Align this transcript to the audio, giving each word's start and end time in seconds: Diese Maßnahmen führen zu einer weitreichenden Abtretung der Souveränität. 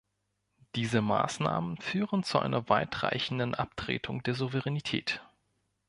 Diese 0.73 0.99
Maßnahmen 0.99 1.77
führen 1.77 2.23
zu 2.23 2.39
einer 2.39 2.67
weitreichenden 2.69 3.53
Abtretung 3.53 4.23
der 4.23 4.33
Souveränität. 4.33 5.21